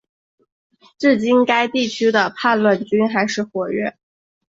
[0.97, 3.95] 至今该地区的叛乱军还是活跃。